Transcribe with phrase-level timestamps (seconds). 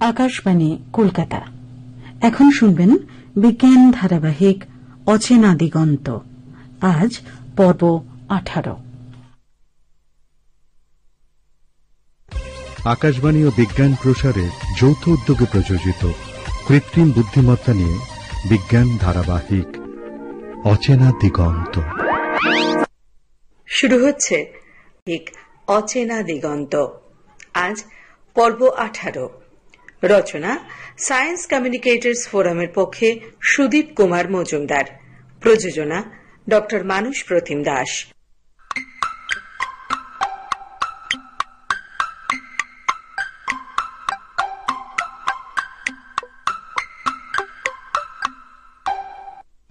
[0.00, 1.40] আকাশবাণী কলকাতা।
[2.20, 2.96] এখন শুনবেন
[3.36, 4.64] বিজ্ঞান ধারাবাহিক
[5.06, 6.18] অচেনা দিগন্ত।
[6.80, 7.18] আজ
[7.56, 8.76] পর্ব আঠারো।
[12.84, 16.10] আকাশবাণী ও বিজ্ঞান প্রসারের যৌথ উদ্যোগে প্রযোজিত
[16.68, 17.98] কৃত্রিম বুদ্ধিমত্তা নিয়ে
[18.48, 19.66] বিজ্ঞান ধারাবাহিক
[20.66, 21.80] অচেনা দিগন্ত।
[23.68, 24.52] শুরু হচ্ছে
[25.06, 25.30] ঠিক
[25.68, 26.86] অচেনা দিগন্ত।
[27.54, 27.84] আজ
[28.34, 29.39] পর্ব আঠারো।
[30.02, 30.58] রচনা
[30.98, 34.84] সায়েন্স কমিউনিকেটর্স ফোরামের পক্ষে সুদীপ কুমার মজুমদার।
[35.40, 36.02] প্রযোজনা
[36.48, 36.52] ড
[36.84, 38.06] মানুষ প্রতিম দাস।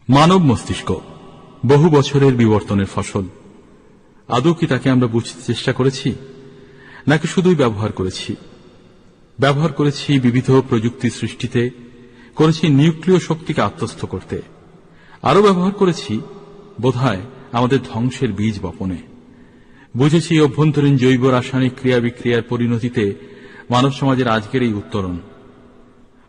[0.09, 1.02] মানব মস্তিষ্ক
[1.66, 3.23] বহু বছরের বিবর্তনের ফসল।
[4.27, 6.16] আদৌ কি তাকে আমরা বুঝতে চেষ্টা করেছি?
[7.07, 8.35] নাকি শুধুই ব্যবহার করেছি?
[9.39, 11.70] ব্যবহার করেছি বিবিধ প্রযুক্তি সৃষ্টিতে,
[12.35, 14.41] করেছি নিউক্লিয় শক্তিকে আত্মস্থ করতে।
[15.22, 16.22] আরও ব্যবহার করেছি,
[16.81, 18.97] বোধহয় আমাদের ধ্বংসের বীজ বপনে।
[19.97, 23.16] বুঝেছি অভ্যন্তরীণ জৈব রাসায়নিক ক্রিয়া বিক্রিয়ার পরিণতিতে
[23.69, 25.17] মানব সমাজের আজকের এই উত্তরণ।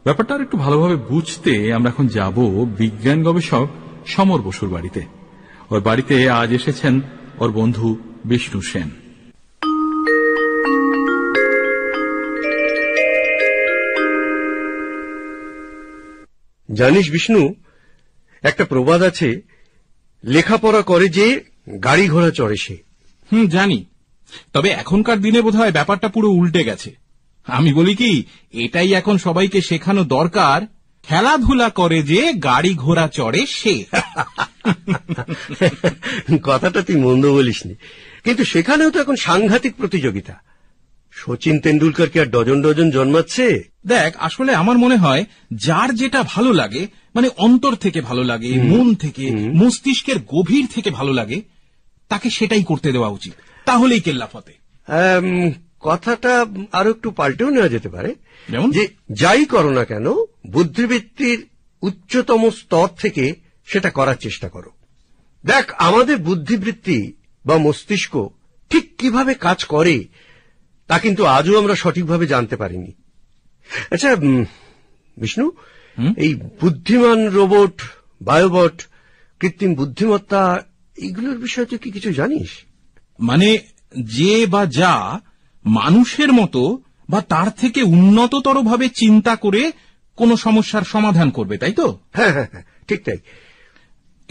[0.05, 3.69] ব্যাপারটা আর একটু ভালোভাবে বুঝতে আমরা এখন যাব বিজ্ঞান গবেষক
[4.06, 5.03] সমর বসুর বাড়িতে।
[5.71, 7.01] ওর বাড়িতে আজ এসেছেন
[7.39, 9.00] ওর বন্ধু বিষ্ণু সেন।
[16.75, 17.55] জানিস বিষ্ণু
[18.43, 19.41] একটা প্রবাদ আছে
[20.25, 21.41] লেখাপড়া করে যে
[21.85, 22.77] গাড়ি ঘোড়া চড়ে সে।
[23.33, 23.85] হুম জানি।
[24.53, 26.97] তবে এখনকার দিনে বোধহয় ব্যাপারটা পুরো উল্টে গেছে।
[27.47, 30.67] আমি বলি কি এটাই এখন সবাইকে শেখানো দরকার
[31.03, 33.84] খেলাধুলা করে যে গাড়ি ঘোড়া চড়ে সে।
[36.43, 37.75] কথাটা তুই মন্দ বলিসনি।
[38.25, 40.41] কিন্তু সেখানেও তো এখন সাংঘাতিক প্রতিযোগিতা।
[41.21, 43.65] সচিন তেন্ডুলকার কি আর ডজন ডজন জন্মাচ্ছে?
[43.87, 48.95] দেখ আসলে আমার মনে হয় যার যেটা ভালো লাগে মানে অন্তর থেকে ভালো লাগে মন
[48.95, 51.43] থেকে মস্তিষ্কের গভীর থেকে ভালো লাগে
[52.09, 53.33] তাকে সেটাই করতে দেওয়া উচিত।
[53.65, 54.53] তাহলেই কেল্লাফতে
[54.89, 58.15] আম, কথাটা আরও একটু পাল্টেও নেওয়া যেতে পারে।
[58.49, 58.71] যেমন?
[58.71, 60.12] যে যাই করো না কেন
[60.50, 61.47] বুদ্ধিবৃত্তির
[61.83, 63.34] উচ্চতম স্তর থেকে
[63.67, 64.71] সেটা করার চেষ্টা করো।
[65.47, 67.12] দেখ আমাদের বুদ্ধিবৃত্তি
[67.47, 68.28] বা মস্তিষ্ক
[68.71, 70.05] ঠিক কীভাবে কাজ করে
[70.91, 72.91] তা কিন্তু আজও আমরা সঠিকভাবে জানতে পারিনি।
[73.91, 74.11] আচ্ছা
[75.17, 75.47] বিষ্ণু
[76.17, 77.77] এই বুদ্ধিমান রোবট
[78.23, 78.77] বায়োবট
[79.41, 80.43] কৃত্রিম বুদ্ধিমত্তা
[80.97, 82.50] এগুলোর বিষয়ে তুই কি কিছু জানিস?
[83.19, 83.49] মানে
[84.15, 84.95] যে বা যা
[85.65, 86.62] মানুষের মতো
[87.11, 89.62] বা তার থেকে উন্নততর ভাবে চিন্তা করে
[90.17, 91.87] কোন সমস্যার সমাধান করবে তাই তো?
[92.12, 93.19] হ্যাঁ হ্যাঁ হ্যাঁ ঠিক তাই।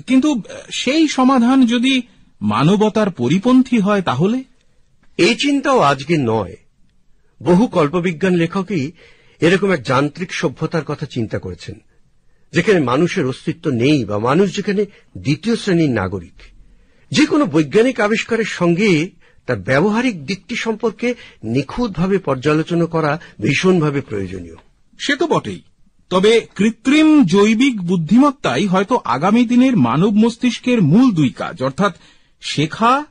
[0.08, 0.30] কিন্তু
[0.72, 1.94] সেই সমাধান যদি
[2.42, 4.40] মানবতার পরিপন্থী হয় তাহলে?
[5.20, 6.56] এই চিন্তাও আজকে নয়।
[7.44, 8.92] বহু কল্পবিজ্ঞান লেখকই
[9.42, 11.76] এরকম এক যান্ত্রিক সভ্যতার কথা চিন্তা করেছেন,
[12.54, 14.86] যেখানে মানুষের অস্তিত্ব নেই বা মানুষ যেখানে
[15.18, 16.38] দ্বিতীয় শ্রেণির নাগরিক।
[17.12, 19.10] যে কোনো বৈজ্ঞানিক আবিষ্কারের সঙ্গে
[19.48, 21.14] তার ব্যবহারিক দিকটি সম্পর্কে
[21.44, 24.56] নিখুঁতভাবে পর্যালোচনা করা ভীষণভাবে প্রয়োজনীয়।
[25.00, 25.62] সে তো বটেই।
[26.10, 31.94] তবে কৃত্রিম জৈবিক বুদ্ধিমত্তাই হয়তো আগামী দিনের মানব মস্তিষ্কের মূল দুই কাজ, অর্থাৎ
[32.42, 33.06] শেখা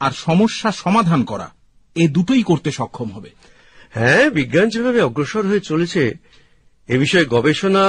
[0.00, 1.53] আর সমস্যা সমাধান করা।
[1.96, 3.30] এ দুটোই করতে সক্ষম হবে।
[3.90, 6.02] হ্যাঁ বিজ্ঞান যেভাবে অগ্রসর হয়ে চলেছে
[6.88, 7.84] এ বিষয়ে গবেষণা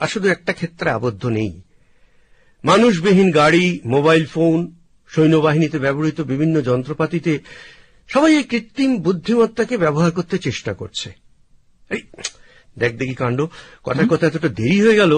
[0.00, 1.52] আর শুধু একটা ক্ষেত্রে আবদ্ধ নেই।
[2.64, 4.58] মানুষবিহীন গাড়ি মোবাইল ফোন
[5.10, 7.32] সৈন্যবাহিনীতে ব্যবহৃত বিভিন্ন যন্ত্রপাতিতে
[8.08, 11.08] সবাই এই কৃত্রিম বুদ্ধিমত্তাকে ব্যবহার করতে চেষ্টা করছে।
[12.78, 13.38] দেখ দেখি কাণ্ড
[13.84, 15.12] কথার কথা এতটা দেরি হয়ে গেল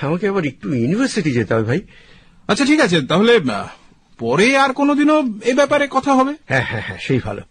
[0.00, 1.80] আমাকে আবার একটু ইউনিভার্সিটি যেতে হবে ভাই।
[2.48, 3.32] আচ্ছা ঠিক আছে তাহলে
[4.22, 6.32] পরে আর কোনোদিনও এ ব্যাপারে কথা হবে?
[6.48, 7.42] হ্যাঁ হ্যাঁ হ্যাঁ সেই ভালো।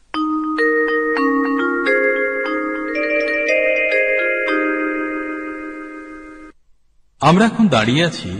[7.22, 8.32] আমরা এখন দাঁড়িয়ে আছি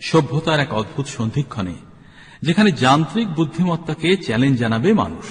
[0.00, 1.76] সভ্যতার এক অদ্ভুত সন্ধিক্ষণে
[2.42, 5.26] যেখানে যান্ত্রিক বুদ্ধিমত্তাকে চ্যালেঞ্জ জানাবে মানুষ।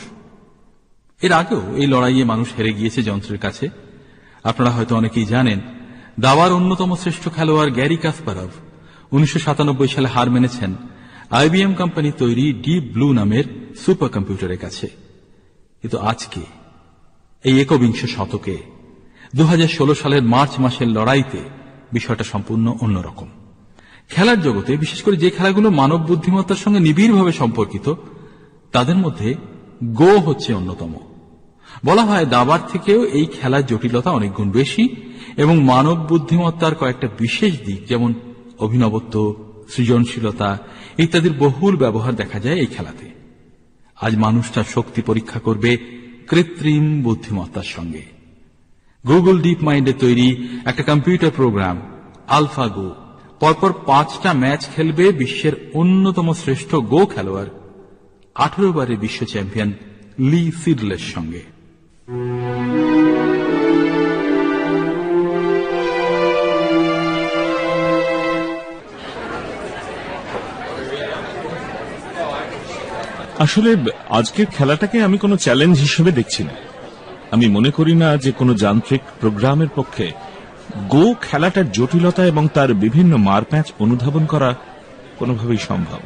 [1.22, 3.66] এর আগেও এই লড়াইয়ে মানুষ হেরে গিয়েছে যন্ত্রের কাছে।
[4.44, 5.60] আপনারা হয়তো অনেকেই জানেন
[6.20, 8.52] দাবার অন্যতম শ্রেষ্ঠ খেলোয়াড় গ্যারি কাসপারভ
[9.12, 10.72] উনিশশো সাতানব্বই সালে হার মেনেছেন।
[11.30, 13.44] আইবিএম কোম্পানি তৈরি ডিপ ব্লু নামের
[13.86, 14.88] সুপার কম্পিউটারের কাছে।
[15.82, 16.42] কিন্তু আজকে,
[17.44, 18.58] এই একবিংশ শতকে,
[19.36, 21.38] দুহাজার ষোলো সালের মার্চ মাসের লড়াইতে
[21.94, 23.30] বিষয়টা সম্পূর্ণ অন্যরকম।
[24.10, 27.94] খেলার জগতে, বিশেষ করে যে খেলাগুলো মানব বুদ্ধিমত্তার সঙ্গে নিবিড়ভাবে সম্পর্কিত,
[28.72, 29.36] তাদের মধ্যে
[29.84, 30.94] গো হচ্ছে অন্যতম।
[31.86, 34.96] বলা হয় দাবার থেকেও এই খেলার জটিলতা অনেক গুণ বেশি
[35.38, 38.14] এবং মানব বুদ্ধিমত্তার কয়েকটা বিশেষ দিক যেমন
[38.60, 40.58] অভিনবত্ব, সৃজনশীলতা
[40.98, 43.08] ইত্যাদির বহুল ব্যবহার দেখা যায় এই খেলাতে।
[44.02, 45.78] আজ মানুষ তার শক্তি পরীক্ষা করবে
[46.30, 48.04] কৃত্রিম বুদ্ধিমত্তার সঙ্গে।
[49.08, 50.28] গুগল ডিপ মাইন্ডে তৈরি
[50.66, 51.82] একটা কম্পিউটার প্রোগ্রাম
[52.28, 52.90] আলফাগো
[53.40, 57.50] পরপর পাঁচটা ম্যাচ খেলবে বিশ্বের অন্যতম শ্রেষ্ঠ গো খেলোয়াড়,
[58.36, 59.72] আঠারো বারের বিশ্ব চ্যাম্পিয়ন
[60.20, 61.42] লি সিডলের সঙ্গে।
[73.40, 73.78] আসলে
[74.10, 76.52] আজকের খেলাটাকে আমি কোনো চ্যালেঞ্জ হিসেবে দেখছি না।
[77.32, 80.12] আমি মনে করি না যে কোনো যান্ত্রিক প্রোগ্রামের পক্ষে
[80.90, 84.56] গো খেলাটার জটিলতা এবং তার বিভিন্ন মারপ্যাচ অনুধাবন করা
[85.20, 86.00] কোনোভাবেই সম্ভব।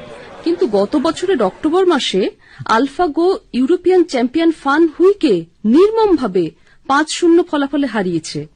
[0.43, 2.29] কিন্তু গত বছরের অক্টোবর মাসে
[2.65, 6.51] আলফাগো ইউরোপিয়ান চ্যাম্পিয়ন ফান হুইকে নির্মমভাবে
[6.87, 8.47] পাঁচ শূন্য ফলাফলে হারিয়েছে।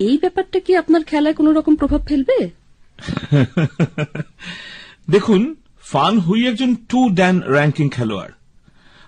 [0.00, 2.50] এই ব্যাপারটা কি আপনার খেলায় কোনো রকম প্রভাব ফেলবে?
[5.10, 8.30] দেখুন ফান হুই একজন টু ড্যান র্যাঙ্কিং খেলোয়াড়।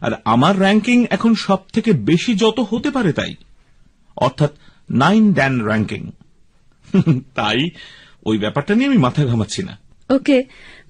[0.01, 3.35] আর আমার র্যাঙ্কিং এখন সব থেকে বেশি যত হতে পারে তাই।
[4.17, 4.53] অর্থাৎ
[4.91, 6.11] নাইন ড্যান র্যাঙ্কিং।
[7.35, 7.71] তাই
[8.27, 9.79] ওই ব্যাপারটা নিয়ে আমি মাথা ঘামাচ্ছি না।
[10.11, 10.43] ওকে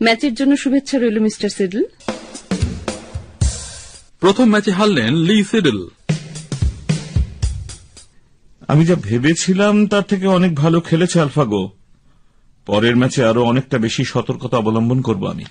[0.02, 1.84] ম্যাচের জন্য শুভেচ্ছা রইল মিস্টার সিডল।
[4.20, 5.88] প্রথম ম্যাচে হারলেন লি সিডল।
[8.68, 11.70] আমি যা ভেবেছিলাম তার থেকে অনেক ভালো খেলেছে আলফাগো।
[12.66, 15.44] পরের ম্যাচে আরও অনেকটা বেশি সতর্কতা অবলম্বন করব আমি।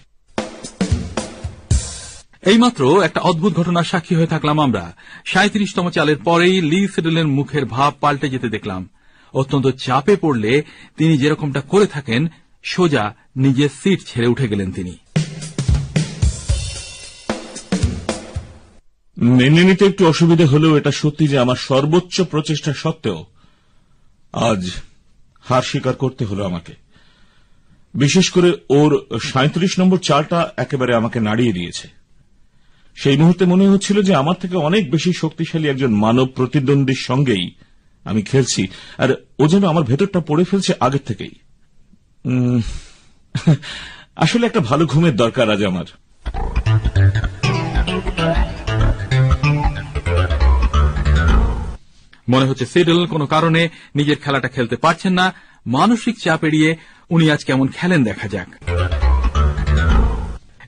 [2.45, 4.95] এইমাত্র একটা অদ্ভুত ঘটনার সাক্ষী হয়ে থাকলাম আমরা।
[5.25, 8.89] সাঁত্রিশতম চালের পরেই লি সিডলের মুখের ভাব পাল্টে যেতে দেখলাম।
[9.33, 10.63] অত্যন্ত চাপে পড়লে
[10.97, 12.27] তিনি যেরকমটা করে থাকেন,
[12.63, 14.97] সোজা নিজের সিট ছেড়ে উঠে গেলেন তিনি।
[19.17, 23.25] মেনে নিতে একটু অসুবিধে হলেও এটা সত্যি যে আমার সর্বোচ্চ প্রচেষ্টা সত্ত্বেও
[24.33, 24.71] আজ
[25.41, 26.73] হার স্বীকার করতে হলো আমাকে।
[27.93, 32.02] বিশেষ করে ওর সাঁত্রিশ নম্বর চালটা একেবারে আমাকে নাড়িয়ে দিয়েছে।
[32.95, 37.55] সেই মুহূর্তে মনে হচ্ছিল যে আমার থেকে অনেক বেশি শক্তিশালী একজন মানব প্রতিদ্বন্দ্বীর সঙ্গেই
[38.03, 38.67] আমি খেলছি।
[38.97, 39.09] আর
[39.39, 41.35] ও যেন আমার ভেতরটা পড়ে ফেলছে আগের থেকেই।
[44.15, 45.85] আসলে একটা ভালো ঘুমের দরকার আজ আমার।
[52.29, 55.33] মনে হচ্ছে সিডল কোনো কারণে নিজের খেলাটা খেলতে পারছেন না।
[55.65, 56.77] মানসিক চাপ এড়িয়ে
[57.09, 58.49] উনি আজ কেমন খেলেন দেখা যাক।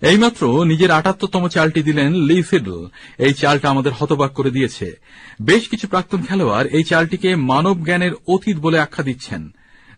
[0.06, 2.88] এইমাত্র নিজের আটাত্তরতম চালটি দিলেন লি সিডল।
[3.18, 5.00] এই চালটা আমাদের হতবাক করে দিয়েছে।
[5.42, 9.50] বেশ কিছু প্রাক্তন খেলোয়াড় এই চালটিকে মানব জ্ঞানের অতীত বলে আখ্যা দিচ্ছেন।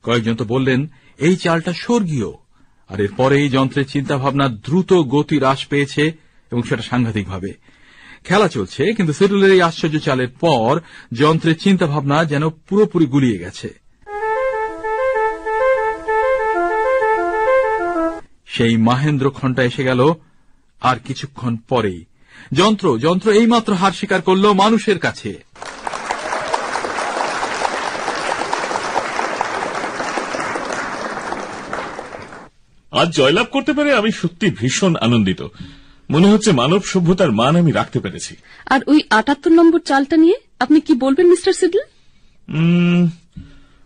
[0.03, 0.87] কয়েকজন তো বললেন,
[1.19, 2.31] এই চালটা স্বর্গীয়।
[2.89, 6.03] আর এরপরে এই যন্ত্রের চিন্তাভাবনা দ্রুত গতি হ্রাস পেয়েছে
[6.51, 7.53] এবং সেটা সাংঘাতিকভাবে।
[8.23, 10.79] খেলা চলছে, কিন্তু সিডলের এই আশ্চর্য চালের পর
[11.13, 13.86] যন্ত্রের চিন্তাভাবনা যেন পুরোপুরি গুলিয়ে গেছে।
[18.57, 20.13] সেই মাহেন্দ্র ক্ষণটা এসে গেল
[20.81, 22.05] আর কিছুক্ষণ পরেই।
[22.53, 25.43] যন্ত্র যন্ত্র এইমাত্র হার স্বীকার করল মানুষের কাছে।
[32.91, 35.41] আজ জয়লাভ করতে পেরে আমি সত্যি ভীষণ আনন্দিত।
[36.09, 40.79] মনে হচ্ছে মানব সভ্যতার মান আমি রাখতে পেরেছি। আর ওই আটাত্তর নম্বর চালটা নিয়ে আপনি
[40.79, 41.79] কি বলবেন মিস্টার সিডল?
[42.49, 43.09] উম,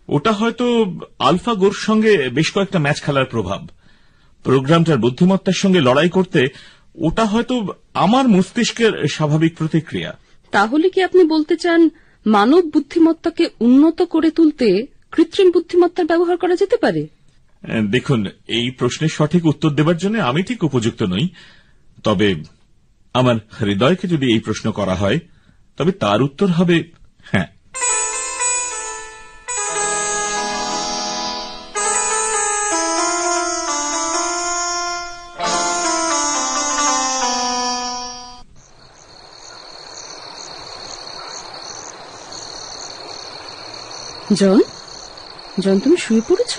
[0.08, 3.68] ওটা হয়তো আলফা গোর সঙ্গে বেশ কয়েকটা ম্যাচ খেলার প্রভাব।
[4.44, 6.48] প্রোগ্রামটার বুদ্ধিমত্তার সঙ্গে লড়াই করতে
[6.94, 10.18] ওটা হয়তো আমার মস্তিষ্কের স্বাভাবিক প্রতিক্রিয়া।
[10.50, 11.90] তাহলে কি আপনি বলতে চান
[12.26, 17.06] মানব বুদ্ধিমত্তাকে উন্নত করে তুলতে কৃত্রিম বুদ্ধিমত্তার ব্যবহার করা যেতে পারে?
[17.90, 21.28] দেখুন এই প্রশ্নের সঠিক উত্তর দেবার জন্য আমি ঠিক উপযুক্ত নই।
[22.04, 22.34] তবে
[23.14, 25.18] আমার হৃদয়কে যদি এই প্রশ্ন করা হয়
[25.76, 26.82] তবে তার উত্তর হবে
[44.34, 44.58] জন
[45.60, 46.54] জন তুমি শুয়ে পড়েছ?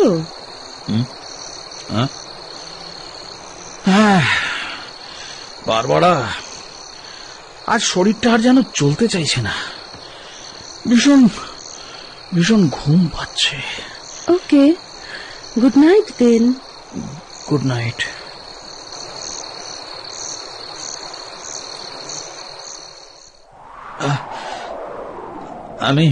[5.68, 6.13] বারবারা
[7.68, 9.53] আজ শরীরটা আর যেন চলতে চাইছে না।
[10.89, 11.27] ভীষণ
[12.34, 13.56] ভীষণ ঘুম পাচ্ছে।
[14.34, 14.63] Okay
[15.62, 16.53] good night then.
[17.50, 18.00] Good night.
[25.80, 26.08] আমি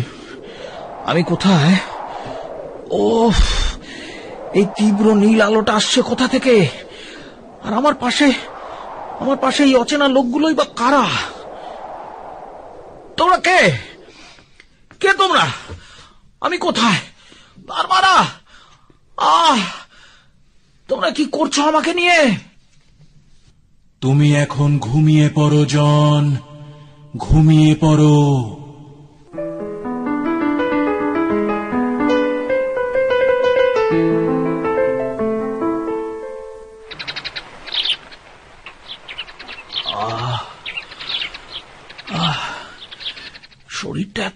[1.05, 1.75] আমি কোথায়?
[2.91, 3.31] ও
[4.53, 6.67] এই তীব্র নীল আলোটা আসছে কোথা থেকে?
[7.63, 8.33] আর আমার পাশে
[9.19, 11.07] আমার পাশে এই অচেনা লোকগুলোই বা কারা?
[13.17, 13.71] তোমরা কে?
[14.99, 15.47] কে তোমরা?
[16.41, 16.99] আমি কোথায়?
[17.57, 18.25] বারবারা?
[19.17, 19.59] আহ,
[20.87, 22.35] তোমরা কি করছ আমাকে নিয়ে?
[24.01, 26.35] তুমি এখন ঘুমিয়ে পড়ো, জন।
[27.17, 28.60] ঘুমিয়ে পড়ো।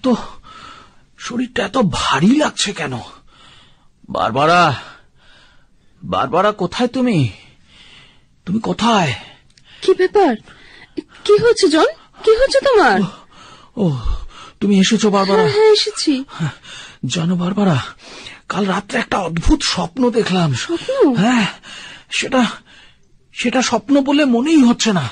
[0.06, 0.16] এত
[1.18, 2.94] শরীরটা এত ভারী লাগছে কেন?
[4.10, 4.62] বারবারা
[6.02, 7.20] বারবারা কোথায় তুমি?
[8.46, 9.12] তুমি কোথায়?
[9.82, 10.34] কি ব্যাপার?
[11.26, 11.90] কি হচ্ছে জন?
[12.24, 12.98] কি হচ্ছে তোমার?
[13.78, 13.86] ও
[14.60, 15.42] তুমি এসেছ বারবারা?
[15.42, 16.14] হ্যাঁ হ্যাঁ এসেছি।
[17.06, 17.78] জানো বারবারা
[18.50, 21.16] কাল রাত্রে একটা অদ্ভুত স্বপ্ন দেখলাম। স্বপ্ন?
[21.16, 21.48] হ্যাঁ
[22.12, 22.42] সেটা
[23.34, 25.06] সেটা স্বপ্ন বলে মনেই হচ্ছে না।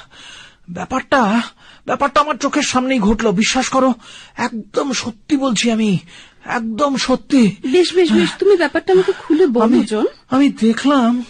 [0.70, 1.42] ব্যাপারটা
[1.86, 3.94] ব্যাপারটা আমার চোখের সামনেই ঘটলো। বিশ্বাস করো
[4.38, 5.98] একদম সত্যি বলছি আমি
[6.46, 11.24] একদম সত্যি। বেশ বেশ বেশ তুমি ব্যাপারটা আমাকে খুলে বলো আমি জন। আমি দেখলাম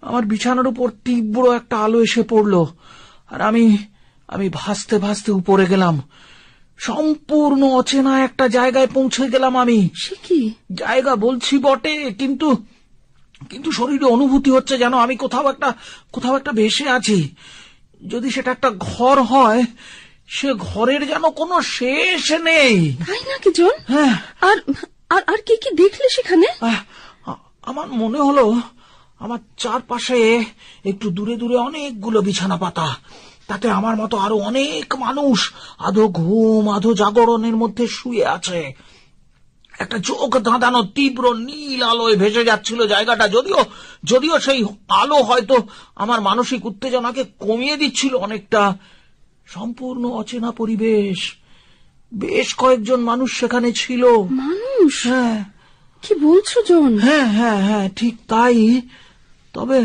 [0.00, 2.64] আমার বিছানার উপর তীব্র একটা আলো এসে পড়ল।
[3.30, 3.78] আর আমি
[4.28, 6.02] আমি ভাসতে ভাসতে উপরে গেলাম।
[6.78, 10.50] সম্পূর্ণ অচেনা একটা জায়গায় পৌঁছে গেলাম আমি। সে কি?
[10.74, 12.56] জায়গা বলছি বটে কিন্তু
[13.50, 15.74] কিন্তু শরীরে অনুভূতি হচ্ছে যেন আমি কোথাও একটা
[16.12, 17.34] কোথাও একটা ভেসে আছি।
[18.02, 19.64] যদি সেটা একটা ঘর হয়
[20.28, 23.70] সে ঘরের যেন কোনো শেষ নেই। তাই নাকি জন?
[23.88, 24.56] হ্যাঁ। আর
[25.10, 26.46] আর আর কি কি দেখলে সেখানে?
[27.62, 28.60] আমার মনে হলো
[29.18, 30.44] আমার চারপাশে
[30.84, 32.96] একটু দূরে দূরে অনেকগুলো বিছানা পাতা
[33.46, 38.72] তাতে আমার মতো আরও অনেক মানুষ আধো ঘুম আধো জাগরণের মধ্যে শুয়ে আছে।
[39.78, 43.64] একটা চোখ দাঁড়ানো তীব্র নীল আলোয় ভেসে যাচ্ছিল জায়গাটা যদিও
[44.04, 45.66] যদিও সেই আলো হয়তো
[45.96, 48.76] আমার মানসিক উত্তেজনাকে কমিয়ে দিচ্ছিল অনেকটা।
[49.46, 51.36] সম্পূর্ণ অচেনা পরিবেশ।
[52.14, 55.06] বেশ কয়েকজন মানুষ সেখানে ছিল। মানুষ?
[55.06, 55.44] হ্যাঁ।
[56.02, 56.98] কি বলছো জন?
[56.98, 58.80] হ্যাঁ হ্যাঁ হ্যাঁ ঠিক তাই।
[59.52, 59.84] তবে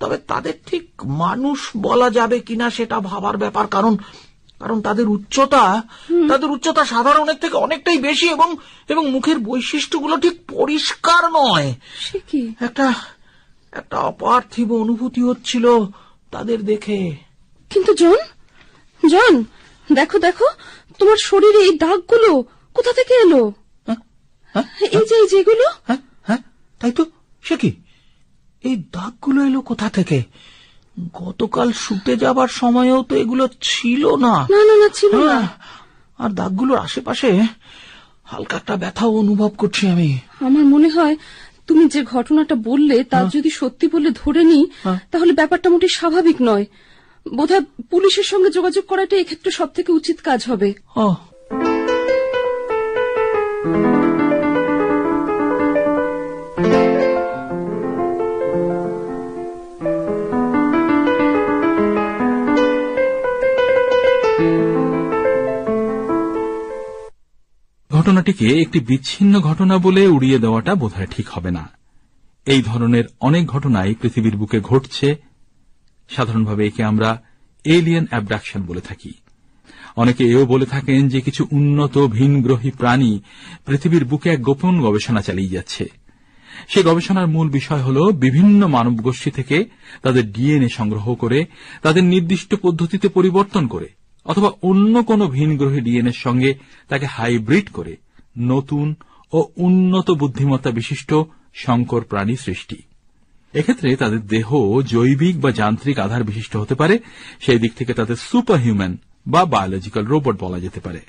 [0.00, 3.96] তবে তাদের ঠিক মানুষ বলা যাবে কিনা সেটা ভাবার ব্যাপার কারণ
[4.60, 5.82] কারণ তাদের উচ্চতা
[6.28, 8.56] তাদের উচ্চতা সাধারণের থেকে অনেকটাই বেশি এবং
[8.88, 11.74] এবং মুখের বৈশিষ্ট্যগুলো ঠিক পরিষ্কার নয়।
[12.30, 12.54] কি?
[12.60, 12.94] একটা
[13.72, 15.64] একটা অপার্থিব অনুভূতি হচ্ছিল
[16.30, 17.16] তাদের দেখে।
[17.70, 18.16] কিন্তু জন
[19.08, 19.44] জন
[19.92, 20.46] দেখো দেখো
[20.98, 23.52] তোমার শরীরে এই দাগগুলো কোথা থেকে এলো?
[24.92, 25.66] এই যে এই যেগুলো?
[25.86, 26.38] হ্যাঁ হ্যাঁ
[26.80, 27.04] তাই তো?
[27.42, 27.72] সে কি?
[28.62, 30.22] এই দাগগুলো এলো কোথা থেকে?
[31.14, 35.48] গতকাল শুতে যাবার সময়ও তো এগুলো ছিল না। না না না ছিল না। হ্যাঁ,
[36.18, 37.42] আর দাগগুলোর আশেপাশে
[38.24, 41.16] হালকা একটা ব্যথাও অনুভব করছি আমি। আমার মনে হয়
[41.66, 44.66] তুমি যে ঘটনাটা বললে তা যদি সত্যি বলে ধরে নিই
[45.10, 46.64] তাহলে ব্যাপারটা মোটেই স্বাভাবিক নয়।
[47.34, 50.74] বোধহয় পুলিশের সঙ্গে যোগাযোগ করাটা এক্ষেত্রে সব থেকে উচিত কাজ হবে।
[68.08, 71.68] ঘটনাটিকে একটি বিচ্ছিন্ন ঘটনা বলে উড়িয়ে দেওয়াটা বোধহয় ঠিক হবে না।
[72.46, 75.16] এই ধরনের অনেক ঘটনাই পৃথিবীর বুকে ঘটছে।
[76.08, 77.22] সাধারণভাবে একে আমরা
[77.64, 79.12] এলিয়েন অ্যাবডাকশন বলে থাকি।
[79.96, 83.20] অনেকে এও বলে থাকেন যে কিছু উন্নত, ভিনগ্রহী প্রাণী
[83.66, 85.88] পৃথিবীর বুকে এক গোপন গবেষণা চালিয়ে যাচ্ছে।
[86.68, 89.64] সে গবেষণার মূল বিষয় হল বিভিন্ন মানব গোষ্ঠী থেকে
[90.02, 91.46] তাদের ডিএনএ সংগ্রহ করে,
[91.82, 93.97] তাদের নির্দিষ্ট পদ্ধতিতে পরিবর্তন করে।
[94.28, 96.50] অথবা অন্য কোনো ভিনগ্রহী ডিএনএর সঙ্গে
[96.88, 97.96] তাকে হাইব্রিড করে
[98.38, 98.94] নতুন
[99.32, 101.14] ও উন্নত বুদ্ধিমত্তা বিশিষ্ট
[101.54, 102.82] সংকর প্রাণী সৃষ্টি।
[103.54, 104.48] এক্ষেত্রে তাদের দেহ
[104.82, 106.98] জৈবিক বা যান্ত্রিক আধার বিশিষ্ট হতে পারে,
[107.40, 111.00] সেই দিক থেকে তাদের সুপার হিউম্যান বা বায়োলজিক্যাল রোবট বলা যেতে পারে।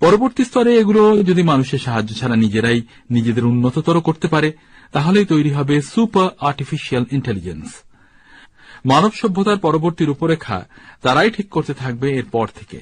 [0.00, 4.52] পরবর্তী স্তরে এগুলো যদি মানুষের সাহায্য ছাড়া নিজেরাই নিজেদের উন্নততর করতে পারে,
[4.92, 7.66] তাহলেই তৈরি হবে সুপার আর্টিফিশিয়াল ইন্টেলিজেন্স।
[8.84, 10.66] মানব সভ্যতার পরবর্তী রূপরেখা
[11.02, 12.80] তারাই ঠিক করতে থাকবে এরপর থেকে।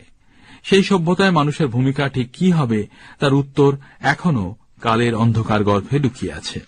[0.64, 2.86] সেই সভ্যতায় মানুষের ভূমিকা ঠিক কি হবে
[3.18, 6.60] তার উত্তর এখনও কালের অন্ধকার গর্ভে লুকিয়ে আছে।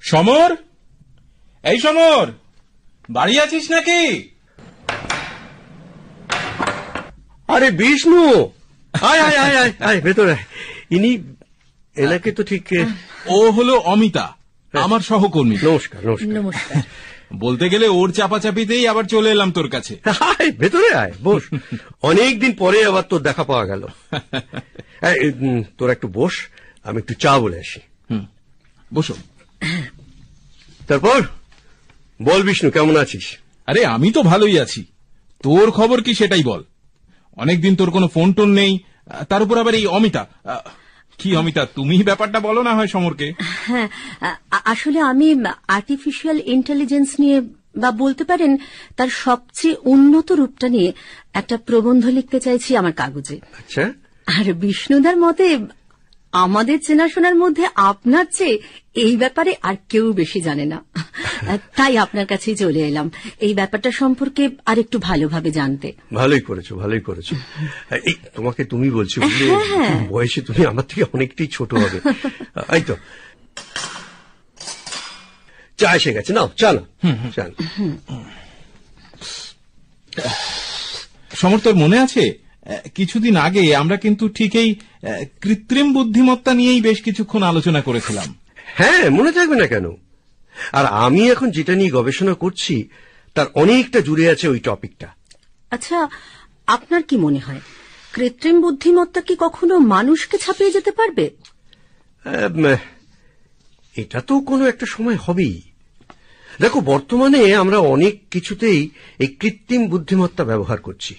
[0.00, 0.56] সমর!
[1.64, 2.32] এই সমর!
[3.10, 4.30] বাড়ি আছিস নাকি?
[7.48, 8.50] আরে বিষ্ণু!
[9.02, 10.36] আয় আয় আয় আয় আয় ভেতরে
[10.90, 11.18] ইনি
[11.96, 12.68] এনাকে তো ঠিক
[13.26, 14.35] ও হলো অমিতা।
[14.74, 16.82] আমার সহকর্মী। নমস্কার নমস্কার।
[17.34, 21.42] বলতে গেলে ওর চাপাচাপিতেই আবার চলে এলাম তোর কাছে। আয় ভেতরে আয় বস।
[22.02, 23.82] অনেকদিন পরে আবার তোর দেখা পাওয়া গেল।
[25.78, 26.32] তোর একটু বস
[26.84, 27.80] আমি একটু চা বলে আসি।
[28.94, 29.14] বসো।
[30.88, 31.22] তারপর?
[32.22, 33.36] বল বিষ্ণু কেমন আছিস?
[33.66, 34.84] আরে আমি তো ভালোই আছি।
[35.42, 36.64] তোর খবর কি সেটাই বল।
[37.36, 38.78] অনেকদিন তোর কোনো ফোন টোন নেই
[39.28, 40.58] তার উপর আবার এই অমিতা আহ,
[41.18, 43.32] কি অমিতা তুমি ব্যাপারটা বলো না হয় সমরকে?
[43.38, 43.88] হ্যাঁ
[44.50, 47.40] আসলে আমি আর্টিফিশিয়াল ইন্টেলিজেন্স নিয়ে
[47.76, 48.56] বা বলতে পারেন
[48.96, 50.92] তার সবচেয়ে উন্নত রূপটা নিয়ে
[51.34, 53.92] একটা প্রবন্ধ লিখতে চাইছি আমার কাগজে। আচ্ছা।
[54.26, 55.58] আর বিষ্ণুদার মতে
[56.32, 58.58] আমাদের চেনাশোনার মধ্যে আপনার চেয়ে
[58.94, 60.84] এই ব্যাপারে আর কেউ বেশি জানে না।
[61.76, 67.00] তাই আপনার কাছেই চলে এলাম। এই ব্যাপারটা সম্পর্কে আর একটু ভালোভাবে জানতে। ভালোই করেছ ভালোই
[67.00, 67.32] করেছ।
[68.04, 71.98] এই তোমাকে তুমি বলছি হ্যাঁ। বয়সে তুমি আমার থেকে অনেকটাই ছোট হবে।
[72.76, 72.96] এই তো।
[75.78, 76.82] চা এসে গেছে নাও চা না
[77.36, 78.24] চা নাও।
[81.34, 82.38] সমর্থর মনে আছে?
[82.66, 84.74] আহ, কিছুদিন আগে আমরা কিন্তু ঠিক এই
[85.40, 90.05] কৃত্রিম বুদ্ধিমত্তা নিয়েই বেশ কিছুক্ষণ আলোচনা করেছিলাম। হ্যাঁ মনে থাকবে না কেন?
[90.72, 92.88] আর আমি এখন যেটা নিয়ে গবেষণা করছি
[93.34, 95.08] তার অনেকটা জুড়ে আছে ওই টপিকটা।
[95.70, 96.08] আচ্ছা
[96.66, 97.60] আপনার কি মনে হয়
[98.12, 101.30] কৃত্রিম বুদ্ধিমত্তা কি কখনো মানুষকে ছাপিয়ে যেতে পারবে?
[103.96, 105.62] এটা তো কোনো একটা সময় হবেই।
[106.60, 111.14] দেখো বর্তমানে আমরা অনেক কিছুতেই এই কৃত্রিম বুদ্ধিমত্তা ব্যবহার করছি।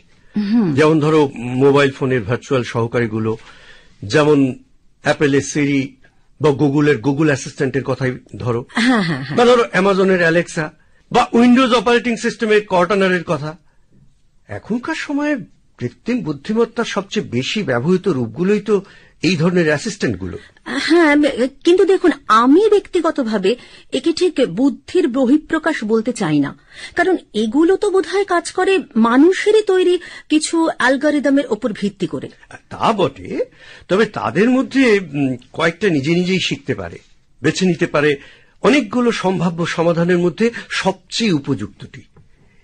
[0.74, 3.38] যেমন ধরো মোবাইল ফোনের ভার্চুয়াল সহকারীগুলো
[4.04, 4.54] যেমন
[5.02, 5.97] অ্যাপেলের সিরি
[6.42, 10.66] বা গুগলের গুগল অ্যাসিস্ট্যান্টের কথাই ধরো। হ্যাঁ হ্যাঁ বা ধরো অ্যামাজনের অ্যালেক্সা
[11.12, 13.58] বা উইন্ডোজ অপারেটিং সিস্টেমের কর্টানারের কথা।
[14.48, 15.34] এখনকার সময়ে
[15.78, 18.76] কৃত্রিম বুদ্ধিমত্তার সবচেয়ে বেশি ব্যবহৃত রূপগুলোই তো
[19.24, 21.16] এই ধরনের অ্যাসিস্ট্যান্টগুলো হ্যাঁ
[21.64, 23.56] কিন্তু দেখুন আমি ব্যক্তিগতভাবে
[23.94, 26.56] একে ঠিক বুদ্ধির বহিঃপ্রকাশ বলতে চাই না।
[26.96, 32.28] কারণ এগুলো তো বোধহয় কাজ করে মানুষেরই তৈরি কিছু অ্যালগারিদমের ওপর ভিত্তি করে।
[32.70, 33.46] তা বটে
[33.88, 35.00] তবে তাদের মধ্যে
[35.54, 36.98] কয়েকটা নিজে নিজেই শিখতে পারে
[37.42, 38.18] বেছে নিতে পারে।
[38.64, 42.02] অনেকগুলো সম্ভাব্য সমাধানের মধ্যে সবচেয়ে উপযুক্তটি।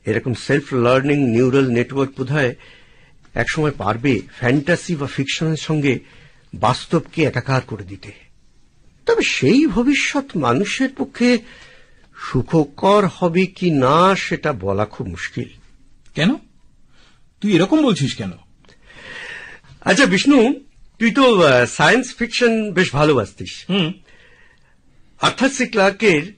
[0.06, 2.56] এরকম সেলফ লার্নিং নিউরাল নেটওয়ার্ক বোধহয়
[3.34, 6.00] একসময় পারবে ফ্যান্টাসি বা ফিকশনের সঙ্গে
[6.54, 8.12] বাস্তবকে একাকার করে দিতে।
[9.06, 11.40] তবে সেই ভবিষ্যৎ মানুষের পক্ষে
[12.22, 15.50] সুখকর হবে কি না সেটা বলা খুব মুশকিল।
[16.16, 16.36] কেন?
[17.42, 18.32] তুই এরকম বলছিস কেন?
[19.82, 20.54] আচ্ছা বিষ্ণু
[21.00, 23.94] তুই তো সায়েন্স ফিকশন বেশ ভালোবাসতিস হুম।
[25.22, 26.34] আর্থার সি ক্লার্কের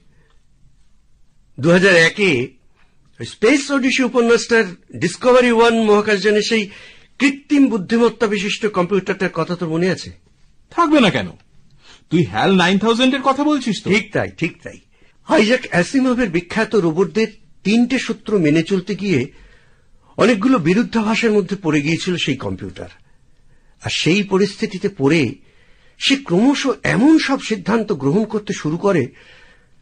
[1.60, 2.48] দু হাজার একে
[3.24, 4.64] স্পেস ওডিসি উপন্যাসটার
[4.96, 6.70] ডিসকভারি ওয়ান মহাকাশযানে সেই
[7.18, 10.10] কৃত্রিম বুদ্ধিমত্তা বিশিষ্ট কম্পিউটারটার কথা তো মনে আছে?
[10.70, 11.28] থাকবে না কেন?
[12.10, 14.78] তুই হ্যাল নাইন থাউজেন্ডের কথা বলছিস তো। ঠিক তাই ঠিক তাই।
[15.26, 17.26] আইজাক অ্যাসিমভের বিখ্যাত রোবটদের
[17.64, 19.32] তিনটে সূত্র মেনে চলতে গিয়ে
[20.16, 22.88] অনেকগুলো বিরুদ্ধাভাসের মধ্যে পড়ে গিয়েছিল সেই কম্পিউটার।
[23.82, 25.34] আর সেই পরিস্থিতিতে পড়ে
[25.98, 29.06] সে ক্রমশ এমন সব সিদ্ধান্ত গ্রহণ করতে শুরু করে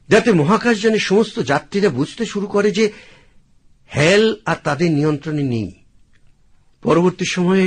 [0.09, 2.93] যাতে মহাকাশযানের সমস্ত যাত্রীরা বুঝতে শুরু করে যে
[3.87, 5.84] হ্যাল আর তাদের নিয়ন্ত্রণে নেই।
[6.85, 7.67] পরবর্তী সময়ে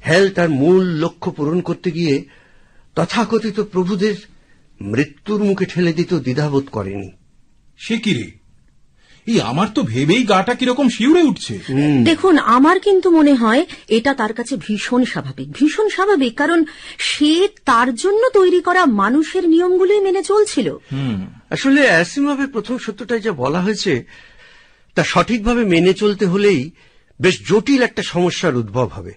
[0.00, 2.14] হ্যাল তার মূল লক্ষ্য পূরণ করতে গিয়ে
[2.96, 4.16] তথাকথিত প্রভুদের
[4.80, 7.10] মৃত্যুর মুখে ঠেলে দিতেও দ্বিধাবোধ করেনি।
[7.78, 8.26] সে কি রে?
[9.26, 11.54] এই আমার তো ভেবেই গাটা কীরকম শিউরে উঠছে।
[12.04, 16.64] দেখুন আমার কিন্তু মনে হয় এটা তার কাছে ভীষণ স্বাভাবিক ভীষণ স্বাভাবিক কারণ
[16.98, 17.32] সে
[17.64, 20.68] তার জন্য তৈরি করা মানুষের নিয়মগুলোই মেনে চলছিল।
[21.50, 23.92] আসলে অ্যাসিমভের প্রথম সত্যটাই যা বলা হয়েছে
[24.94, 26.60] তা সঠিকভাবে মেনে চলতে হলেই
[27.20, 29.12] বেশ জটিল একটা সমস্যার উদ্ভব হবে।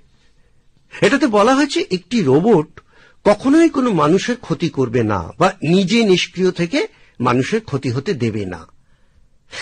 [1.01, 2.79] এটাতে বলা হয়েছে একটি রোবট
[3.23, 6.87] কখনোই কোনো মানুষের ক্ষতি করবে না বা নিজে নিষ্ক্রিয় থেকে
[7.19, 8.67] মানুষের ক্ষতি হতে দেবে না।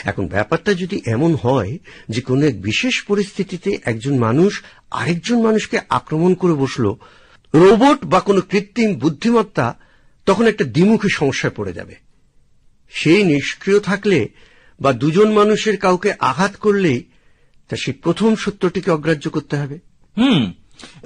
[0.06, 1.78] এখন ব্যাপারটা যদি এমন হয়
[2.10, 6.94] যে কোনো এক বিশেষ পরিস্থিতিতে একজন মানুষ আরেকজন মানুষকে আক্রমণ করে বসল,
[7.54, 9.78] রোবট বা কোনো কৃত্রিম বুদ্ধিমত্তা
[10.26, 11.96] তখন একটা দ্বিমুখী সমস্যায় পড়ে যাবে।
[12.90, 14.30] সেই নিষ্ক্রিয় থাকলে
[14.82, 17.04] বা দুজন মানুষের কাউকে আঘাত করলেই
[17.70, 19.80] তা সেই প্রথম সত্যটিকে অগ্রাহ্য করতে হবে।
[20.18, 20.54] হুম।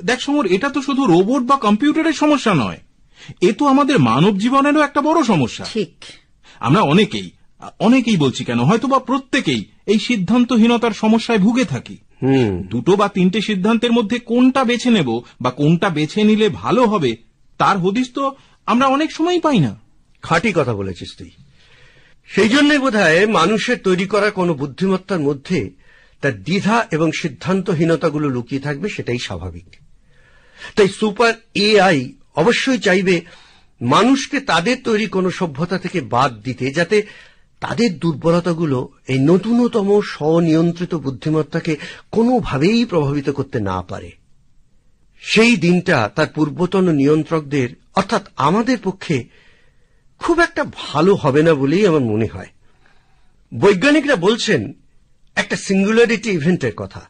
[0.03, 2.79] দেখ সমর এটা তো শুধু রোবট বা কম্পিউটারের সমস্যা নয়।
[3.41, 5.93] এ তো আমাদের মানব জীবনেরও একটা বড় সমস্যা। ঠিক।
[6.59, 7.31] আমরা অনেকেই
[7.79, 13.41] অনেকেই বলছি কেন হয়তো বা প্রত্যেকেই এই সিদ্ধান্তহীনতার সমস্যায় ভুগে থাকি। হুম। দুটো বা তিনটে
[13.41, 17.15] সিদ্ধান্তের মধ্যে কোনটা বেছে নেব বা কোনটা বেছে নিলে ভালো হবে
[17.57, 19.79] তার হদিস তো আমরা অনেক সময়ই পাই না।
[20.21, 21.29] খাঁটি কথা বলেছিস তুই।
[22.27, 25.82] সেই জন্যই বোধহয় মানুষের তৈরি করা কোনো বুদ্ধিমত্তার মধ্যে
[26.23, 29.69] তার দ্বিধা এবং সিদ্ধান্তহীনতাগুলো লুকিয়ে থাকবে, সেটাই স্বাভাবিক।
[30.75, 31.99] তাই সুপার এআই
[32.35, 33.15] অবশ্যই চাইবে
[33.81, 36.97] মানুষকে তাদের তৈরি কোনো সভ্যতা থেকে বাদ দিতে, যাতে
[37.59, 41.73] তাদের দুর্বলতাগুলো এই নতুনতম স্বনিয়ন্ত্রিত বুদ্ধিমত্তাকে
[42.11, 44.11] কোনোভাবেই প্রভাবিত করতে না পারে।
[45.21, 49.17] সেই দিনটা তার পূর্বতন নিয়ন্ত্রকদের, অর্থাৎ আমাদের পক্ষে
[50.19, 52.51] খুব একটা ভালো হবে না বলেই আমার মনে হয়।
[53.51, 54.61] বৈজ্ঞানিকরা বলছেন
[55.35, 57.01] একটা সিঙ্গুলারিটি ইভেন্টের কথা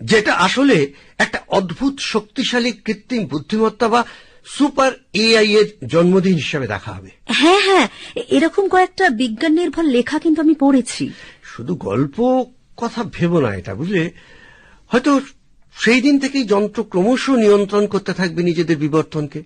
[0.00, 4.04] যেটা আসলে একটা অদ্ভুত শক্তিশালী কৃত্রিম বুদ্ধিমত্তা বা
[4.44, 7.88] সুপার এআই এর জন্মদিন হিসেবে দেখা হবে। হ্যাঁ হ্যাঁ
[8.28, 11.10] এরকম কয়েকটা বিজ্ঞান নির্ভর লেখা কিন্তু আমি পড়েছি।
[11.44, 12.44] শুধু গল্প
[12.76, 14.12] কথা ভেবো না এটা বুঝলে?
[14.86, 15.20] হয়তো
[15.74, 19.42] সেই দিন থেকেই যন্ত্র ক্রমশ নিয়ন্ত্রণ করতে থাকবে নিজেদের বিবর্তনকে।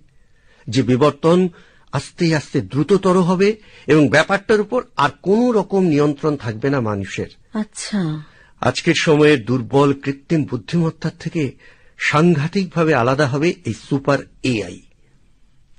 [0.68, 1.49] যে বিবর্তন
[1.92, 8.22] আস্তে আস্তে দ্রুততর হবে এবং ব্যাপারটার উপর আর কোনো রকম নিয়ন্ত্রণ থাকবে না মানুষের। আচ্ছা।
[8.61, 11.53] আজকের সময়ে দুর্বল কৃত্রিম বুদ্ধিমত্তার থেকে
[11.98, 14.81] সাংঘাতিকভাবে আলাদা হবে এই সুপার এআই।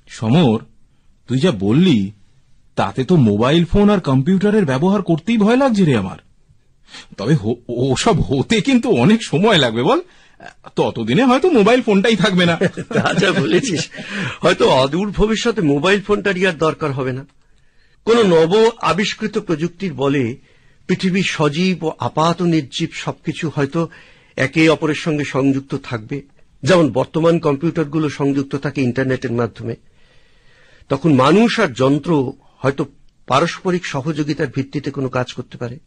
[0.07, 0.59] সমর
[1.27, 2.11] তুই যা বললি
[2.75, 6.17] তাতে তো মোবাইল ফোন আর কম্পিউটারের ব্যবহার করতেই ভয় লাগছে রে আমার।
[7.17, 10.01] তবে হো- ওসব হতে কিন্তু অনেক সময় লাগবে বল।
[10.75, 12.57] ততদিনে হয়তো মোবাইল ফোনটাই থাকবে না।
[12.93, 13.89] তা যা বলেছিস।
[14.41, 17.25] হয়তো অদূর ভবিষ্যতে মোবাইল ফোনটারই আর দরকার হবে না।
[18.05, 20.37] কোন নব আবিষ্কৃত প্রযুক্তির বলে
[20.87, 23.89] পৃথিবীর সজীব ও আপাত নির্জীব সবকিছু হয়তো
[24.35, 26.21] একে অপরের সঙ্গে সংযুক্ত থাকবে।
[26.63, 29.75] যেমন বর্তমান কম্পিউটারগুলো সংযুক্ত থাকে ইন্টারনেটের মাধ্যমে।
[30.89, 32.85] তখন মানুষ আর যন্ত্র হয়তো
[33.27, 35.79] পারস্পরিক সহযোগিতার ভিত্তিতে কোনো কাজ করতে পারে।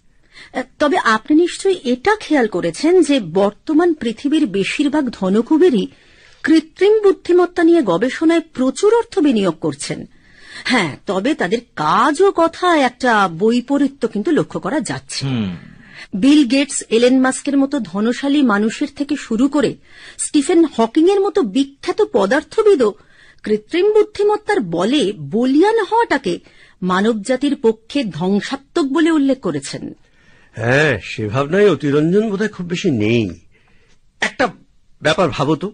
[0.79, 5.87] তবে আপনি নিশ্চয়ই এটা খেয়াল করেছেন যে বর্তমান পৃথিবীর বেশিরভাগ ধনকুবেরই
[6.43, 10.07] কৃত্রিম বুদ্ধিমত্তা নিয়ে গবেষণায় প্রচুর অর্থ বিনিয়োগ করছেন।
[10.65, 15.27] হ্যাঁ তবে তাদের কাজ ও কথা একটা বৈপরীত্য কিন্তু লক্ষ্য করা যাচ্ছে।
[16.15, 19.77] বিল গেটস এলেন মাস্কের মতো ধনশালী মানুষের থেকে শুরু করে
[20.19, 22.95] স্টিফেন হকিং এর মতো বিখ্যাত পদার্থবিদও
[23.43, 26.39] কৃত্রিম বুদ্ধিমত্তার বলে বলিয়ান হওয়াটাকে
[26.83, 29.95] মানবজাতির পক্ষে ধ্বংসাত্মক বলে উল্লেখ করেছেন।
[30.57, 33.41] হ্যাঁ সে ভাবনায় অতিরঞ্জন বোধহয় খুব বেশি নেই।
[34.21, 34.49] একটা
[35.03, 35.73] ব্যাপার ভাবো তো।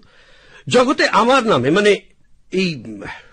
[0.68, 2.00] জগতে আমার নামে মানে
[2.52, 2.84] এই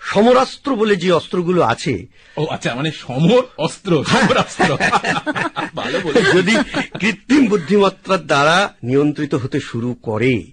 [0.02, 4.78] সমরাস্ত্র বলে যে অস্ত্রগুলো আছে ও আচ্ছা মানে সমর অস্ত্র সমরাস্ত্র।
[5.76, 6.56] ভালো বলে যদি
[7.00, 10.52] কৃত্রিম বুদ্ধিমত্তার দ্বারা নিয়ন্ত্রিত হতে শুরু করে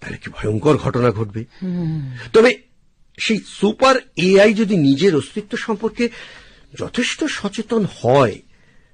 [0.00, 1.44] তাহলে কি ভয়ঙ্কর ঘটনা ঘটবে?
[2.32, 2.54] তবে
[3.18, 6.08] সেই সুপার এআই যদি নিজের অস্তিত্ব সম্পর্কে
[6.78, 8.38] যথেষ্ট সচেতন হয়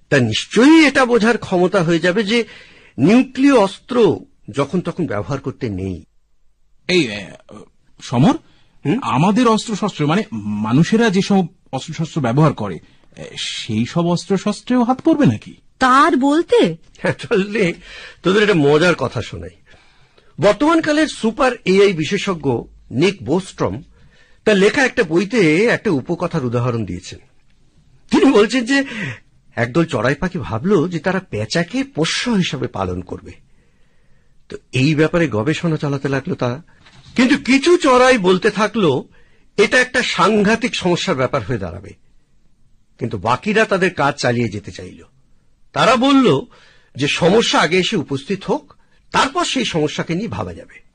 [0.09, 2.45] তা নিশ্চয়ই এটা বোঝার ক্ষমতা হয়ে যাবে যে
[2.99, 6.05] নিউক্লিয় অস্ত্র যখন তখন ব্যবহার করতে নেই।
[6.89, 7.09] এই
[8.03, 8.35] সমর
[9.03, 12.79] আমাদের অস্ত্রশস্ত্র মানে মানুষেরা যেসব অস্ত্রশস্ত্র ব্যবহার করে
[13.39, 15.55] সেই সব অস্ত্রশস্ত্রেও হাত পড়বে নাকি?
[15.79, 16.77] তার বলতে?
[16.99, 17.75] হ্যাঁ চললে
[18.23, 19.51] তোদের একটা মজার কথা শোনাই।
[20.41, 23.83] বর্তমানকালের সুপার এআই বিশেষজ্ঞ নিক বোস্ট্রম
[24.45, 27.19] তার লেখা একটা বইতে একটা উপকথার উদাহরণ দিয়েছেন।
[28.11, 28.85] তিনি বলছেন যে
[29.57, 33.33] একদল চড়াই পাখি ভাবলো যে তারা পেঁচাকে পোষ্য হিসাবে পালন করবে।
[34.49, 36.63] তো এই ব্যাপারে গবেষণা চালাতে লাগল তারা।
[37.17, 39.03] কিন্তু কিছু চড়াই বলতে থাকল
[39.57, 41.95] এটা একটা সাংঘাতিক সমস্যার ব্যাপার হয়ে দাঁড়াবে।
[42.99, 45.03] কিন্তু বাকিরা তাদের কাজ চালিয়ে যেতে চাইল।
[45.73, 46.41] তারা বলল
[46.97, 48.75] যে সমস্যা আগে এসে উপস্থিত হোক
[49.13, 50.87] তারপর সেই সমস্যাকে নিয়ে ভাবা যাবে।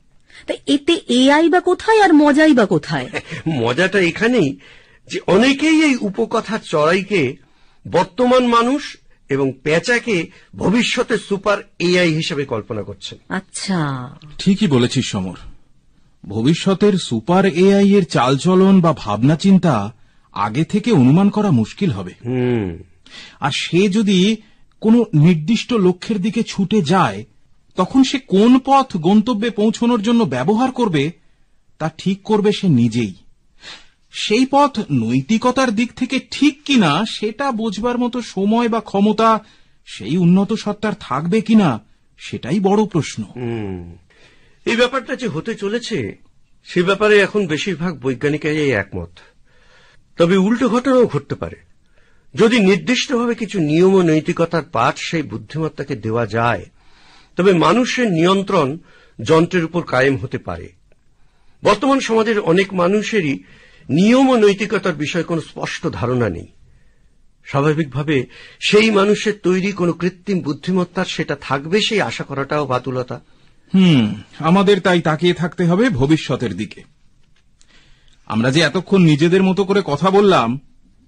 [0.46, 3.08] তা এতে এআই বা কোথায় আর মজাই বা কোথায়?
[3.48, 4.58] মজাটা এখানেই
[5.06, 7.36] যে অনেকেই এই উপকথার চড়াইকে
[7.90, 8.96] বর্তমান মানুষ
[9.28, 15.36] এবং পেঁচাকে ভবিষ্যতে সুপার এআই হিসেবে কল্পনা করছেন। আচ্ছা। ঠিকই বলেছিস সমর।
[16.26, 19.94] ভবিষ্যতের সুপার এআই এর চালচলন বা ভাবনা চিন্তা
[20.32, 22.78] আগে থেকে অনুমান করা মুশকিল হবে। হুম।
[23.40, 24.36] আর সে যদি
[24.80, 27.24] কোনো নির্দিষ্ট লক্ষ্যের দিকে ছুটে যায়
[27.76, 31.10] তখন সে কোন পথ গন্তব্যে পৌঁছনোর জন্য ব্যবহার করবে
[31.78, 33.14] তা ঠিক করবে সে নিজেই।
[34.12, 39.44] সেই পথ নৈতিকতার দিক থেকে ঠিক কিনা সেটা বোঝবার মতো সময় বা ক্ষমতা
[39.86, 41.80] সেই উন্নত সত্তার থাকবে কিনা
[42.18, 43.22] সেটাই বড় প্রশ্ন।
[44.64, 46.16] এই ব্যাপারটা যে হতে চলেছে,
[46.64, 49.08] সে ব্যাপারে এখন বেশিরভাগ বৈজ্ঞানিকরাই একমত।
[50.16, 51.56] তবে উল্টো ঘটনাও ঘটতে পারে।
[52.34, 56.66] যদি নির্দিষ্টভাবে কিছু নিয়ম ও নৈতিকতার পাঠ সেই বুদ্ধিমত্তাকে দেওয়া যায়,
[57.36, 58.78] তবে মানুষের নিয়ন্ত্রণ
[59.22, 60.72] যন্ত্রের উপর কায়েম হতে পারে।
[61.64, 63.42] বর্তমান সমাজের অনেক মানুষেরই
[63.90, 66.46] নিয়ম ও নৈতিকতার বিষয়ে কোনো স্পষ্ট ধারণা নেই।
[67.44, 68.26] স্বাভাবিকভাবে
[68.60, 73.20] সেই মানুষের তৈরি কোনো কৃত্রিম বুদ্ধিমত্তার সেটা থাকবে সেই আশা করাটাও বাতুলতা।
[73.74, 76.82] হুম আমাদের তাই তাকিয়ে থাকতে হবে ভবিষ্যতের দিকে।
[78.26, 80.60] আমরা যে এতক্ষণ নিজেদের মতো করে কথা বললাম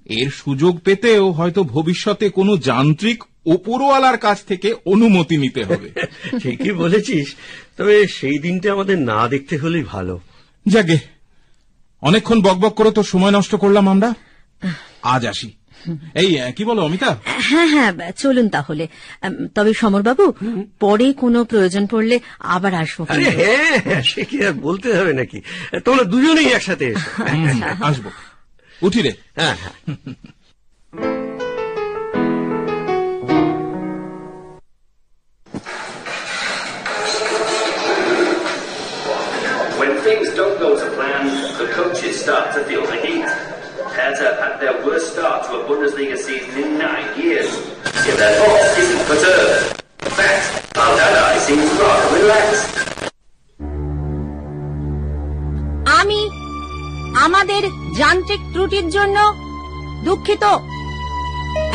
[0.04, 5.90] এর সুযোগ পেতেও হয়তো ভবিষ্যতে কোনো যান্ত্রিক ওপরওয়ালার কাছ থেকে অনুমতি নিতে হবে।
[6.42, 7.34] ঠিকই বলেছিস
[7.76, 10.20] তবে সেই দিনটা আমাদের না দেখতে হলেই ভালো।
[10.68, 11.13] যাকে
[12.04, 14.08] অনেকক্ষণ বকবক করে তো সময় নষ্ট করলাম আমরা?
[15.14, 15.48] আজ আসি।
[16.22, 17.10] এই কি বলো অমিতা?
[17.48, 17.90] হ্যাঁ হ্যাঁ
[18.22, 18.84] চলুন তাহলে।
[19.56, 20.24] তবে সমরবাবু
[20.82, 22.16] পরে কোনো প্রয়োজন পড়লে
[22.54, 25.38] আবার আসব। হ্যাঁ হ্যাঁ, সে কি আর বলতে হবে নাকি?
[25.86, 26.86] তোমরা দুজনেই একসাথে
[27.88, 28.04] আসব।
[28.86, 29.74] উঠি রে। হ্যাঁ হ্যাঁ।
[39.84, 41.26] When things don't go to plan,
[41.58, 43.28] the coaches start to feel the heat.
[43.96, 47.50] Hertha had their worst start to a Bundesliga season in nine years.
[48.06, 49.82] Yet their boss isn't perturbed.
[50.00, 50.44] In fact,
[50.84, 52.72] Aldadai seems rather relaxed.
[56.00, 56.20] আমি
[57.26, 57.62] আমাদের
[58.00, 59.18] যান্ত্রিক ত্রুটির জন্য
[60.04, 60.44] দুঃখিত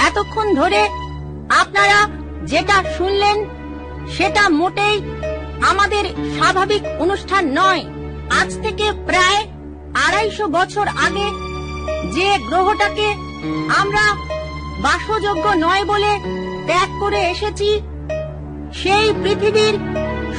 [0.08, 0.82] এতক্ষণ ধরে
[1.62, 2.00] আপনারা
[2.52, 3.38] যেটা শুনলেন
[4.16, 4.98] সেটা মোটেই
[5.72, 6.04] আমাদের
[6.38, 7.84] স্বাভাবিক অনুষ্ঠান নয়
[8.30, 9.42] আজ থেকে প্রায়
[10.06, 11.28] আড়াইশো বছর আগে
[12.16, 13.08] যে গ্রহটাকে
[13.78, 14.06] আমরা
[14.82, 16.12] বাসযোগ্য নয় বলে
[16.68, 17.70] ত্যাগ করে এসেছি,
[18.74, 19.76] সেই পৃথিবীর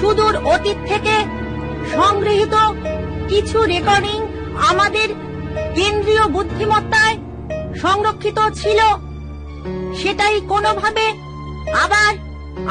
[0.01, 1.15] সুদূর অতীত থেকে
[1.95, 2.55] সংগৃহীত
[3.29, 4.19] কিছু রেকর্ডিং
[4.69, 5.09] আমাদের
[5.75, 7.17] কেন্দ্রীয় বুদ্ধিমত্তায়
[7.77, 8.81] সংরক্ষিত ছিল।
[10.03, 11.07] সেটাই কোনোভাবে
[11.85, 12.13] আবার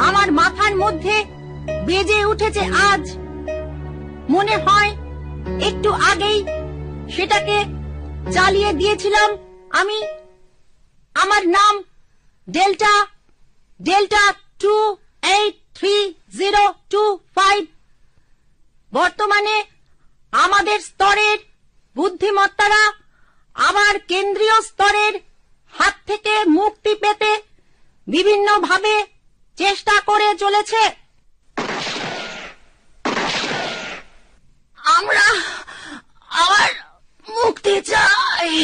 [0.08, 1.16] আমার মাথার মধ্যে
[1.86, 3.04] বেজে উঠেছে আজ।
[4.30, 4.92] মনে হয়
[5.46, 6.40] একটু আগেই
[7.16, 7.58] সেটাকে
[8.32, 9.30] চালিয়ে দিয়েছিলাম
[9.70, 10.00] আমি।
[11.16, 11.84] আমার নাম
[12.50, 13.08] Delta
[13.82, 17.68] Delta two eight three zero two five.
[18.94, 19.64] বর্তমানে
[20.32, 21.38] আমাদের স্তরের
[21.96, 22.84] বুদ্ধিমত্তারা
[23.56, 25.14] আবার কেন্দ্রীয় স্তরের
[25.74, 27.32] হাত থেকে মুক্তি পেতে
[28.08, 28.96] বিভিন্নভাবে
[29.58, 30.99] চেষ্টা করে চলেছে।
[35.00, 35.28] আমরা
[36.44, 36.70] আবার
[37.28, 38.56] মুক্তি চাই।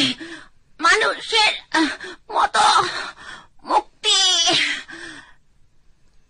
[0.80, 1.54] মানুষের
[2.32, 2.66] মতো
[3.64, 4.22] মুক্তি।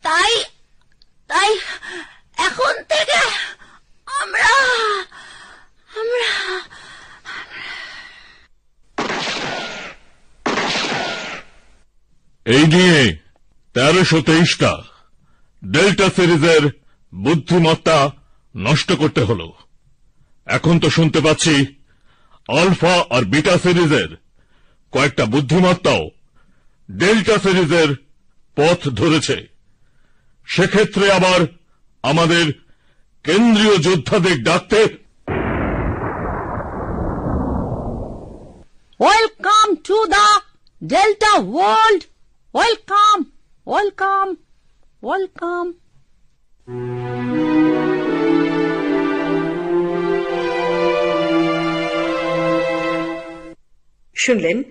[0.01, 0.33] তাই
[1.29, 1.51] তাই
[2.47, 3.19] এখন থেকে
[4.19, 4.51] আমরা
[6.01, 6.33] আমরা,
[12.45, 12.99] এই নিয়ে
[13.75, 14.71] তেরোশো তেইশটা
[15.63, 16.63] ডেল্টা সিরিজের
[17.13, 17.97] বুদ্ধিমত্তা
[18.55, 19.47] নষ্ট করতে হলো।
[20.45, 21.55] এখন তো শুনতে পাচ্ছি
[22.47, 24.09] আলফা আর বিটা সিরিজের
[24.91, 26.09] কয়েকটা বুদ্ধিমত্তাও
[26.91, 27.89] ডেল্টা সিরিজের
[28.55, 29.47] পথ ধরেছে।
[30.47, 31.39] সেক্ষেত্রে আবার
[32.03, 32.45] আমাদের
[33.23, 34.81] কেন্দ্রীয় যোদ্ধাদের ডাকতে
[38.99, 40.27] welcome to the
[40.83, 42.03] Delta world.
[42.53, 43.17] Welcome
[43.67, 44.35] welcome
[45.01, 45.73] welcome.
[54.15, 54.63] শুনলেন,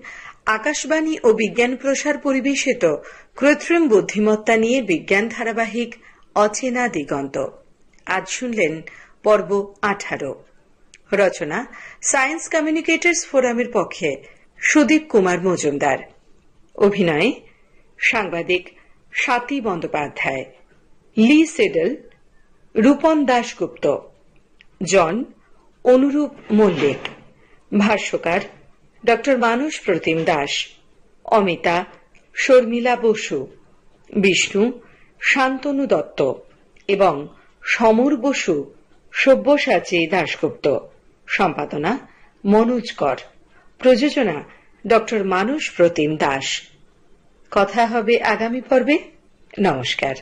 [0.45, 2.95] আকাশবাণী ও বিজ্ঞান প্রসার পরিবেশিত
[3.35, 5.95] কৃত্রিম বুদ্ধিমত্তা নিয়ে বিজ্ঞান ধারাবাহিক
[6.35, 7.45] অচেনা দিগন্ত।
[8.05, 8.81] আজ শুনলেন
[9.23, 10.43] পর্ব আঠারো।
[11.13, 11.65] রচনা
[12.01, 14.15] সায়েন্স কমিউনিকেটর্স ফোরামের পক্ষে
[14.57, 15.97] সুদীপ কুমার মজুমদার।
[16.75, 17.31] অভিনয়
[17.97, 18.69] সাংবাদিক
[19.11, 20.45] Swati Bandyopadhyay.
[21.17, 21.95] Lee Sedol,
[22.75, 23.97] Rupan Dasgupta.
[24.83, 25.25] জন
[25.83, 27.07] অনুরূপ মল্লিক।
[27.79, 28.39] ভাষ্যকার
[29.05, 30.67] ড মানস প্রতিম দাস,
[31.25, 31.85] অমিতা
[32.33, 33.47] শর্মিলা বসু,
[34.15, 34.79] বিষ্ণু
[35.19, 36.33] শান্তনু দত্ত
[36.87, 37.27] এবং
[37.63, 38.73] সমর বসু
[39.11, 40.77] সব্যসাচী দাশগুপ্ত।
[41.27, 41.97] সম্পাদনা
[42.45, 43.17] মনোজ কর।
[43.77, 44.43] প্রযোজনা
[44.87, 44.93] ড
[45.25, 46.61] মানস প্রতিম দাস।
[47.51, 48.99] কথা হবে আগামী পর্বে।
[49.61, 50.15] নমস্কার।